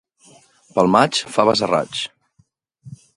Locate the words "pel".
0.77-0.87